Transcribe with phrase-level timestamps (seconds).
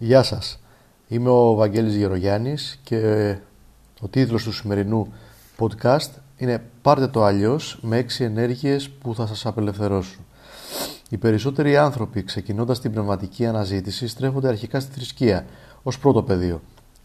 [0.00, 0.58] Γεια σας.
[1.08, 3.36] Είμαι ο Βαγγέλης Γερογιάννης και
[4.00, 5.12] ο τίτλος του σημερινού
[5.58, 10.24] podcast είναι «Πάρτε το αλλιώς με έξι ενέργειες που θα σας απελευθερώσουν».
[11.10, 15.44] Οι περισσότεροι άνθρωποι ξεκινώντας την πνευματική αναζήτηση στρέφονται αρχικά στη θρησκεία
[15.82, 16.60] ως πρώτο πεδίο.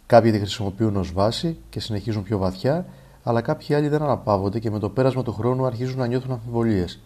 [0.05, 2.85] Κάποιοι τη χρησιμοποιούν ως βάση και συνεχίζουν πιο βαθιά,
[3.23, 6.99] αλλά κάποιοι άλλοι δεν αναπαύονται και με το πέρασμα του χρόνου αρχίζουν να νιώθουν αμφιβολίες.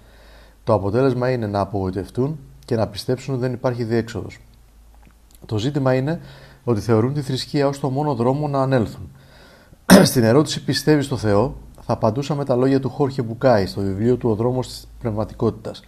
[0.64, 4.40] Το αποτέλεσμα είναι να απογοητευτούν και να πιστέψουν ότι δεν υπάρχει διέξοδος.
[5.48, 6.20] Το ζήτημα είναι
[6.64, 9.12] ότι θεωρούν τη θρησκεία ως το μόνο δρόμο να ανέλθουν.
[10.04, 14.16] Στην ερώτηση «Πιστεύεις στο Θεό» θα απαντούσα με τα λόγια του Χόρχε Μπουκάη στο βιβλίο
[14.16, 15.84] του «Ο δρόμος της πνευματικότητας».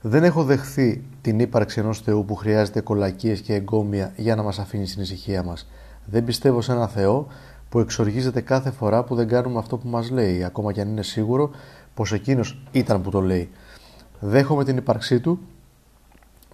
[0.00, 4.58] Δεν έχω δεχθεί την ύπαρξη ενός Θεού που χρειάζεται κολακίες και εγκόμια για να μας
[4.58, 5.68] αφήνει στην ησυχία μας.
[6.04, 7.26] Δεν πιστεύω σε ένα Θεό
[7.68, 11.02] που εξοργίζεται κάθε φορά που δεν κάνουμε αυτό που μας λέει, ακόμα και αν είναι
[11.02, 11.50] σίγουρο
[11.94, 13.50] πως εκείνος ήταν που το λέει.
[14.20, 15.38] Δέχομαι την ύπαρξή του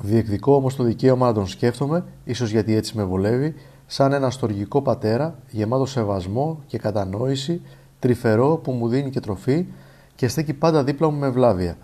[0.02, 3.54] Διεκδικώ όμως το δικαίωμα να τον σκέφτομαι, ίσως γιατί έτσι με βολεύει,
[3.86, 7.60] σαν ένα στοργικό πατέρα, γεμάτο σεβασμό και κατανόηση,
[7.98, 9.66] τρυφερό που μου δίνει και τροφή
[10.14, 11.76] και στέκει πάντα δίπλα μου με βλάβεια.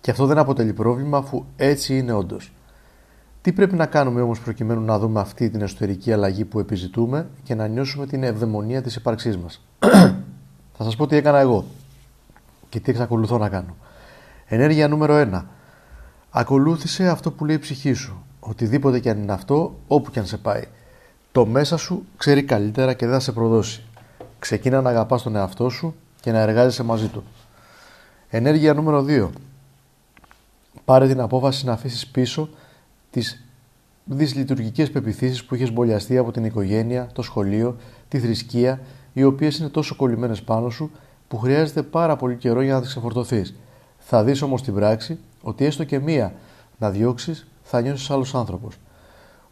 [0.00, 2.52] Και αυτό δεν αποτελεί πρόβλημα αφού έτσι είναι όντως.
[3.40, 7.54] Τι πρέπει να κάνουμε όμως προκειμένου να δούμε αυτή την εσωτερική αλλαγή που επιζητούμε και
[7.54, 9.66] να νιώσουμε την ευδαιμονία της ύπαρξής μας;
[10.76, 11.64] Θα σας πω τι έκανα εγώ
[12.68, 13.76] και τι εξακολουθώ να κάνω.
[14.46, 15.42] Ενέργεια νούμερο 1
[16.34, 18.24] Ακολούθησε αυτό που λέει η ψυχή σου.
[18.40, 20.64] Οτιδήποτε και αν είναι αυτό, όπου και αν σε πάει.
[21.32, 23.82] Το μέσα σου ξέρει καλύτερα και δεν θα σε προδώσει.
[24.38, 27.24] Ξεκίνα να αγαπάς τον εαυτό σου και να εργάζεσαι μαζί του.
[28.28, 29.28] Ενέργεια νούμερο 2.
[30.84, 32.48] Πάρε την απόφαση να αφήσεις πίσω
[33.10, 33.44] τις
[34.04, 37.76] δυσλειτουργικές πεπιθήσεις που είχες μπολιαστεί από την οικογένεια, το σχολείο,
[38.08, 38.80] τη θρησκεία,
[39.12, 40.90] οι οποίες είναι τόσο κολλημένες πάνω σου
[41.28, 43.54] που χρειάζεται πάρα πολύ καιρό για να τις ξεφορτωθείς.
[44.04, 46.34] Θα δεις όμως την πράξη ότι έστω και μία
[46.78, 48.76] να διώξεις θα νιώσεις άλλος άνθρωπος.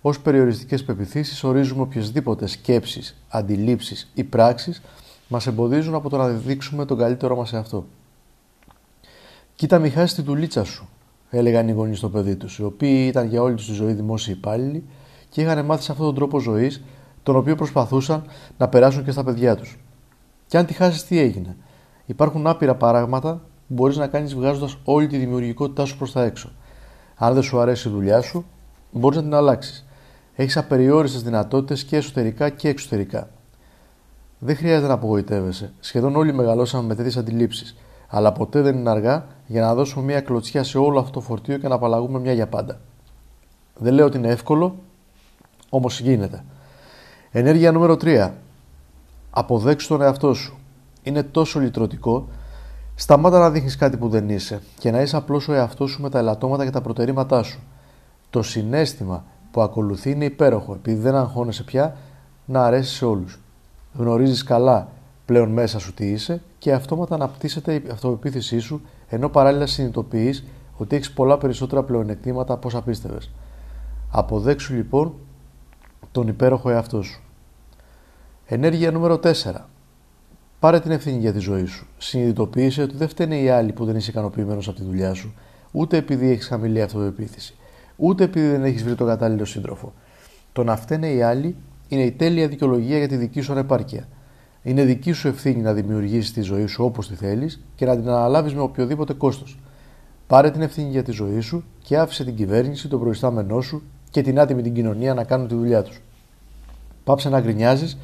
[0.00, 4.82] Ω περιοριστικές πεπιθήσεις ορίζουμε οποιασδήποτε σκέψεις, αντιλήψεις ή πράξεις
[5.28, 7.86] μας εμποδίζουν από το να δείξουμε τον καλύτερό μας σε αυτό.
[9.54, 10.88] Κοίτα, μη χάσεις τη δουλίτσα σου,
[11.30, 14.34] έλεγαν οι γονείς στο παιδί τους, οι οποίοι ήταν για όλη τους τη ζωή δημόσιοι
[14.36, 14.84] υπάλληλοι
[15.28, 16.82] και είχαν μάθει σε αυτόν τον τρόπο ζωής,
[17.22, 18.24] τον οποίο προσπαθούσαν
[18.58, 19.78] να περάσουν και στα παιδιά τους.
[20.46, 21.56] Και αν τη χάσεις, τι έγινε;
[22.06, 23.40] Υπάρχουν άπειρα παράγματα
[23.72, 26.50] μπορείς να κάνεις βγάζοντας όλη τη δημιουργικότητά σου προς τα έξω.
[27.16, 28.44] Αν δεν σου αρέσει η δουλειά σου,
[28.90, 29.86] μπορείς να την αλλάξεις.
[30.34, 33.30] Έχεις απεριόριστες δυνατότητες και εσωτερικά και εξωτερικά.
[34.38, 35.72] Δεν χρειάζεται να απογοητεύεσαι.
[35.80, 37.76] Σχεδόν όλοι μεγαλώσαμε με τέτοιες αντιλήψεις.
[38.08, 41.58] Αλλά ποτέ δεν είναι αργά για να δώσουμε μια κλωτσιά σε όλο αυτό το φορτίο
[41.58, 42.80] και να απαλλαγούμε μια για πάντα.
[43.76, 44.78] Δεν λέω ότι είναι εύκολο,
[45.68, 46.44] όμως γίνεται.
[47.30, 48.30] Ενέργεια νούμερο 3.
[49.30, 50.58] Αποδέξου τον εαυτό σου.
[51.02, 52.28] Είναι τόσο λυτρωτικό
[53.00, 56.10] Σταμάτα να δείχνεις κάτι που δεν είσαι και να είσαι απλώ ο εαυτός σου με
[56.10, 57.60] τα ελαττώματα και τα προτερήματά σου.
[58.30, 61.96] Το συνέστημα που ακολουθεί είναι υπέροχο επειδή δεν αγχώνεσαι πια
[62.44, 63.40] να αρέσεις σε όλους.
[63.94, 64.88] Γνωρίζεις καλά
[65.24, 70.44] πλέον μέσα σου τι είσαι και αυτόματα αναπτύσσεται η αυτοπεποίθησή σου ενώ παράλληλα συνειδητοποιείς
[70.76, 73.30] ότι έχεις πολλά περισσότερα πλεονεκτήματα από όσα πίστευες.
[74.10, 75.14] Αποδέξου λοιπόν
[76.12, 77.22] τον υπέροχο εαυτό σου.
[78.46, 79.32] Ενέργεια νούμερο 4.
[80.60, 81.86] Πάρε την ευθύνη για τη ζωή σου.
[81.98, 85.34] Συνειδητοποίησε ότι δεν φταίνε οι άλλοι που δεν είσαι ικανοποιημένος από τη δουλειά σου,
[85.70, 87.54] ούτε επειδή έχεις χαμηλή αυτοπεποίθηση,
[87.96, 89.92] ούτε επειδή δεν έχεις βρει τον κατάλληλο σύντροφο.
[90.52, 91.56] Το να φταίνε οι άλλοι
[91.88, 94.08] είναι η τέλεια δικαιολογία για τη δική σου ανεπάρκεια.
[94.62, 98.08] Είναι δική σου ευθύνη να δημιουργήσεις τη ζωή σου όπως τη θέλεις και να την
[98.08, 99.58] αναλάβεις με οποιοδήποτε κόστος.
[100.26, 104.22] Πάρε την ευθύνη για τη ζωή σου και άφησε την κυβέρνηση, τον προϊστάμενό σου και
[104.22, 106.00] την άτιμη την κοινωνία να κάνουν τη δουλειά τους.
[107.04, 107.98] Πάψε να γκρινιάζεις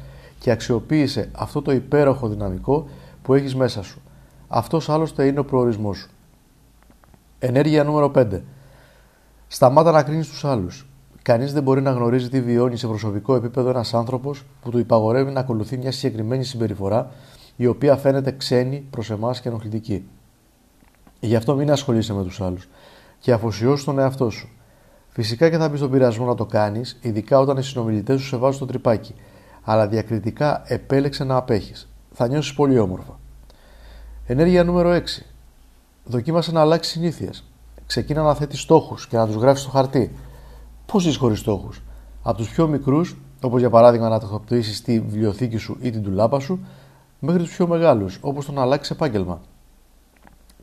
[0.47, 2.87] και αξιοποίησε αυτό το υπέροχο δυναμικό
[3.21, 4.01] που έχεις μέσα σου.
[4.47, 6.09] Αυτός άλλωστε είναι ο προορισμός σου.
[7.39, 8.41] Ενέργεια νούμερο 5.
[9.47, 10.87] Σταμάτα να κρίνεις τους άλλους.
[11.21, 15.31] Κανείς δεν μπορεί να γνωρίζει τι βιώνει σε προσωπικό επίπεδο ένας άνθρωπος που του υπαγορεύει
[15.31, 17.11] να ακολουθεί μια συγκεκριμένη συμπεριφορά
[17.55, 20.07] η οποία φαίνεται ξένη προς εμάς και ενοχλητική.
[21.19, 22.67] Γι' αυτό μην ασχολείσαι με τους άλλους
[23.19, 24.49] και αφοσιώσου τον εαυτό σου.
[25.07, 28.37] Φυσικά και θα μπεις στον πειρασμό να το κάνεις, ειδικά όταν οι συνομιλητές σου σε
[28.37, 29.15] βάζουν στο τρυπάκι
[29.69, 31.89] αλλά διακριτικά επέλεξε να απέχεις.
[32.13, 33.19] Θα νιώσεις πολύ όμορφα.
[34.25, 35.25] Ενέργεια νούμερο 6.
[36.03, 37.43] Δοκίμασε να αλλάξει συνήθειες.
[37.85, 40.11] Ξεκίνα να θέτει στόχους και να τους γράφεις στο χαρτί.
[40.85, 41.81] Πώς ζει χωρίς στόχους;
[42.23, 46.39] Από τους πιο μικρούς, όπως για παράδειγμα να τακτοποιήσεις τη βιβλιοθήκη σου ή την τουλάπα
[46.39, 46.59] σου,
[47.19, 49.41] μέχρι τους πιο μεγάλους, όπως το να αλλάξεις επάγγελμα.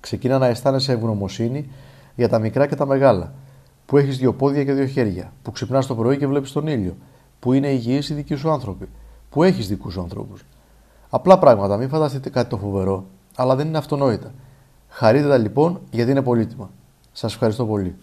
[0.01, 1.71] Ξεκίνα να αισθάνεσαι ευγνωμοσύνη
[2.15, 3.33] για τα μικρά και τα μεγάλα.
[3.87, 5.33] Που έχεις δύο πόδια και δύο χέρια.
[5.43, 6.97] Που ξυπνάς το πρωί και βλέπεις τον ήλιο
[7.45, 8.89] που είναι υγιείς οι δικοί σου άνθρωποι,
[9.31, 10.45] που έχεις δικούς σου ανθρώπους.
[11.11, 13.05] Απλά πράγματα, μην φανταστείτε κάτι το φοβερό,
[13.37, 14.33] αλλά δεν είναι αυτονόητα.
[14.89, 16.71] Χαρείτε τα λοιπόν γιατί είναι πολύτιμα.
[17.13, 17.95] Σας ευχαριστώ πολύ.